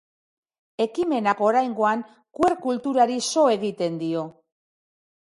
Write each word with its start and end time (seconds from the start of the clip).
Ekimenak 0.85 1.43
oraingoan 1.49 2.03
queer 2.39 2.57
kulturari 2.65 3.23
so 3.31 3.47
egiten 3.61 4.05
dio. 4.07 4.29